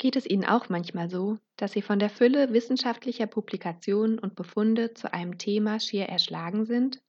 [0.00, 4.94] Geht es Ihnen auch manchmal so, dass Sie von der Fülle wissenschaftlicher Publikationen und Befunde
[4.94, 7.02] zu einem Thema schier erschlagen sind?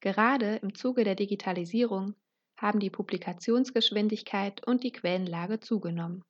[0.00, 2.16] Gerade im Zuge der Digitalisierung
[2.56, 6.24] haben die Publikationsgeschwindigkeit und die Quellenlage zugenommen.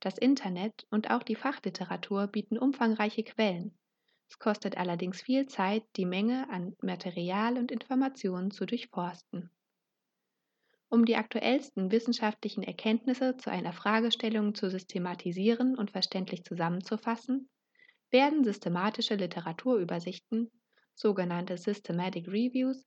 [0.00, 3.76] Das Internet und auch die Fachliteratur bieten umfangreiche Quellen.
[4.30, 9.50] Es kostet allerdings viel Zeit, die Menge an Material und Informationen zu durchforsten.
[10.96, 17.50] Um die aktuellsten wissenschaftlichen Erkenntnisse zu einer Fragestellung zu systematisieren und verständlich zusammenzufassen,
[18.10, 20.50] werden systematische Literaturübersichten,
[20.94, 22.82] sogenannte Systematic Reviews,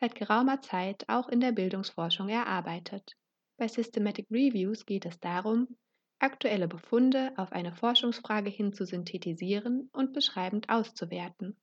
[0.00, 3.12] seit geraumer Zeit auch in der Bildungsforschung erarbeitet.
[3.58, 5.76] Bei Systematic Reviews geht es darum,
[6.18, 11.59] aktuelle Befunde auf eine Forschungsfrage hin zu synthetisieren und beschreibend auszuwerten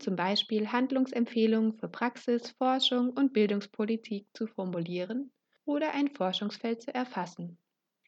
[0.00, 5.30] zum Beispiel Handlungsempfehlungen für Praxis, Forschung und Bildungspolitik zu formulieren
[5.64, 7.58] oder ein Forschungsfeld zu erfassen.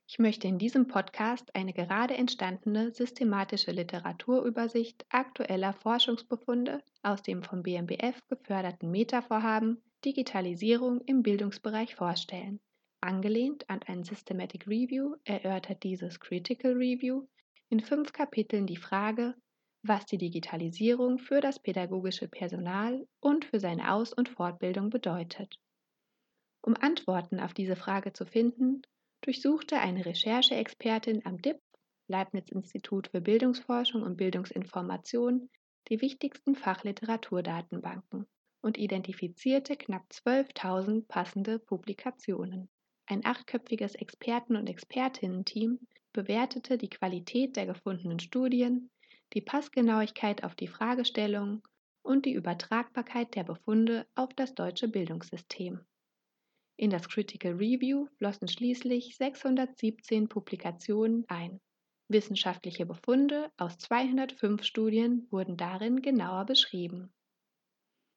[0.09, 7.63] Ich möchte in diesem Podcast eine gerade entstandene systematische Literaturübersicht aktueller Forschungsbefunde aus dem vom
[7.63, 12.61] BMBF geförderten Metavorhaben Digitalisierung im Bildungsbereich vorstellen.
[13.01, 17.27] Angelehnt an ein Systematic Review erörtert dieses Critical Review
[17.71, 19.35] in fünf Kapiteln die Frage,
[19.83, 25.59] was die Digitalisierung für das pädagogische Personal und für seine Aus- und Fortbildung bedeutet.
[26.65, 28.83] Um Antworten auf diese Frage zu finden,
[29.23, 31.61] durchsuchte eine Rechercheexpertin am DIP,
[32.07, 35.51] Leibniz-Institut für Bildungsforschung und Bildungsinformation,
[35.89, 38.27] die wichtigsten Fachliteraturdatenbanken
[38.61, 42.69] und identifizierte knapp 12.000 passende Publikationen.
[43.07, 45.81] Ein achtköpfiges Experten- und Expertinnen-Team
[46.13, 48.91] bewertete die Qualität der gefundenen Studien,
[49.33, 51.63] die Passgenauigkeit auf die Fragestellung
[52.03, 55.81] und die Übertragbarkeit der Befunde auf das deutsche Bildungssystem.
[56.77, 61.61] In das Critical Review flossen schließlich 617 Publikationen ein.
[62.09, 67.13] Wissenschaftliche Befunde aus 205 Studien wurden darin genauer beschrieben.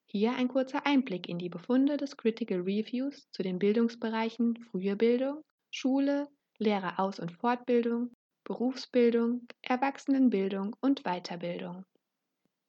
[0.08, 5.42] Hier ein kurzer Einblick in die Befunde des Critical Reviews zu den Bildungsbereichen frühe Bildung,
[5.72, 8.12] Schule, Lehreraus- und Fortbildung
[8.46, 11.84] Berufsbildung, Erwachsenenbildung und Weiterbildung.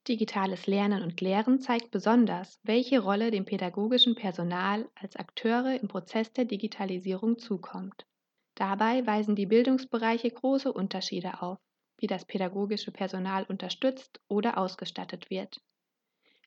[0.08, 6.32] Digitales Lernen und Lehren zeigt besonders, welche Rolle dem pädagogischen Personal als Akteure im Prozess
[6.32, 8.06] der Digitalisierung zukommt.
[8.54, 11.58] Dabei weisen die Bildungsbereiche große Unterschiede auf,
[11.98, 15.60] wie das pädagogische Personal unterstützt oder ausgestattet wird.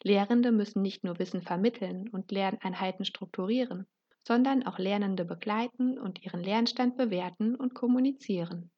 [0.02, 3.86] Lehrende müssen nicht nur Wissen vermitteln und Lerneinheiten strukturieren,
[4.28, 8.72] sondern auch Lernende begleiten und ihren Lernstand bewerten und kommunizieren.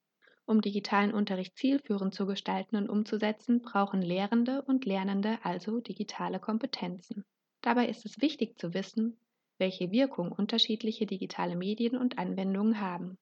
[0.46, 7.24] Um digitalen Unterricht zielführend zu gestalten und umzusetzen, brauchen Lehrende und Lernende also digitale Kompetenzen.
[7.62, 9.18] Dabei ist es wichtig zu wissen,
[9.60, 13.18] welche Wirkung unterschiedliche digitale Medien und Anwendungen haben.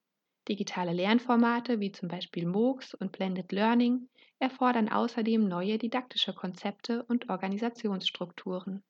[0.48, 7.28] Digitale Lernformate wie zum Beispiel MOOCs und Blended Learning erfordern außerdem neue didaktische Konzepte und
[7.28, 8.82] Organisationsstrukturen.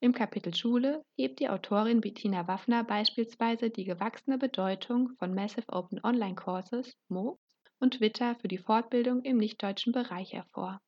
[0.00, 6.04] Im Kapitel Schule hebt die Autorin Bettina Waffner beispielsweise die gewachsene Bedeutung von Massive Open
[6.04, 7.40] Online Courses (MOOCs)
[7.80, 10.82] und Twitter für die Fortbildung im nichtdeutschen Bereich hervor.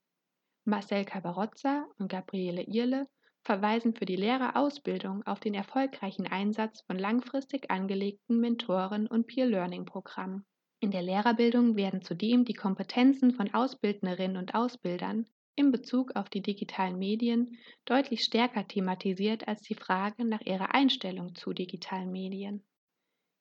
[0.67, 3.09] Marcel Cabarozza und Gabriele Irle
[3.45, 10.45] verweisen für die Lehrerausbildung auf den erfolgreichen Einsatz von langfristig angelegten Mentoren- und Peer-Learning-Programmen.
[10.81, 15.25] In der Lehrerbildung werden zudem die Kompetenzen von Ausbildnerinnen und Ausbildern
[15.59, 21.35] in Bezug auf die digitalen Medien deutlich stärker thematisiert als die Frage nach ihrer Einstellung
[21.35, 22.63] zu digitalen Medien.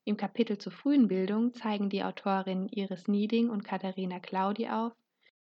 [0.03, 4.93] Im Kapitel zur frühen Bildung zeigen die Autorinnen Iris Nieding und Katharina Claudi auf,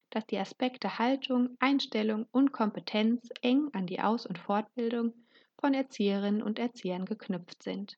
[0.09, 5.13] dass die Aspekte Haltung, Einstellung und Kompetenz eng an die Aus- und Fortbildung
[5.61, 7.97] von Erzieherinnen und Erziehern geknüpft sind.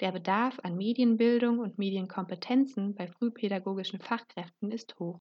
[0.00, 5.20] Der Bedarf an Medienbildung und Medienkompetenzen bei frühpädagogischen Fachkräften ist hoch.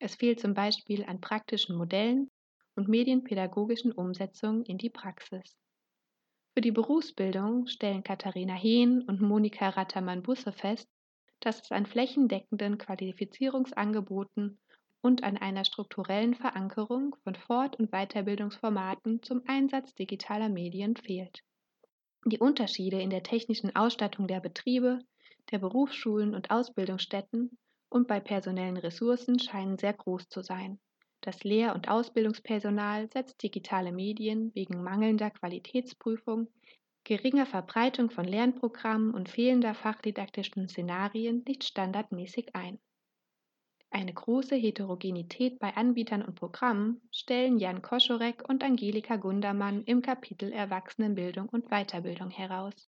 [0.00, 2.30] Es fehlt zum Beispiel an praktischen Modellen
[2.76, 5.56] und medienpädagogischen Umsetzungen in die Praxis.
[6.54, 10.88] Für die Berufsbildung stellen Katharina Hehn und Monika Rattermann-Busse fest,
[11.40, 14.58] dass es an flächendeckenden Qualifizierungsangeboten
[15.00, 21.42] und an einer strukturellen Verankerung von Fort- und Weiterbildungsformaten zum Einsatz digitaler Medien fehlt.
[22.24, 25.00] Die Unterschiede in der technischen Ausstattung der Betriebe,
[25.50, 27.56] der Berufsschulen und Ausbildungsstätten
[27.90, 30.78] und bei personellen Ressourcen scheinen sehr groß zu sein.
[31.20, 36.48] Das Lehr- und Ausbildungspersonal setzt digitale Medien wegen mangelnder Qualitätsprüfung,
[37.04, 42.78] geringer Verbreitung von Lernprogrammen und fehlender fachdidaktischen Szenarien nicht standardmäßig ein.
[43.90, 50.52] Eine große Heterogenität bei Anbietern und Programmen stellen Jan Koschorek und Angelika Gundermann im Kapitel
[50.52, 52.90] Erwachsenenbildung und Weiterbildung heraus.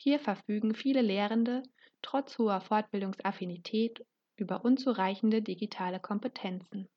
[0.00, 1.64] Hier verfügen viele Lehrende
[2.02, 4.06] trotz hoher Fortbildungsaffinität
[4.36, 6.88] über unzureichende digitale Kompetenzen.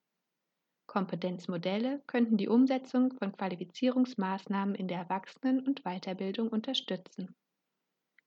[0.85, 7.35] Kompetenzmodelle könnten die Umsetzung von Qualifizierungsmaßnahmen in der Erwachsenen- und Weiterbildung unterstützen.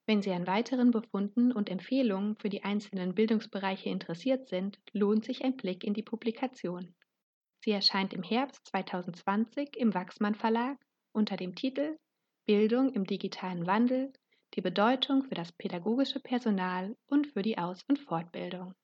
[0.07, 5.45] Wenn Sie an weiteren Befunden und Empfehlungen für die einzelnen Bildungsbereiche interessiert sind, lohnt sich
[5.45, 6.95] ein Blick in die Publikation.
[7.61, 10.79] Sie erscheint im Herbst 2020 im Wachsmann Verlag
[11.13, 11.97] unter dem Titel
[12.45, 14.13] Bildung im digitalen Wandel,
[14.55, 18.75] die Bedeutung für das pädagogische Personal und für die Aus- und Fortbildung.